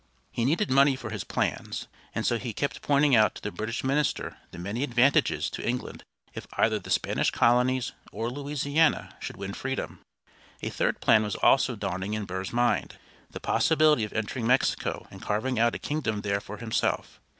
[0.31, 3.83] He needed money for his plans, and so he kept pointing out to the British
[3.83, 6.01] minister the many advantages to England
[6.33, 9.99] if either the Spanish colonies or Louisiana should win freedom.
[10.63, 12.97] A third plan was also dawning in Burr's mind,
[13.29, 17.19] the possibility of entering Mexico and carving out a kingdom there for himself.